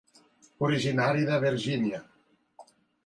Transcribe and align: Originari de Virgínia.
Originari 0.67 1.27
de 1.29 1.37
Virgínia. 1.45 2.01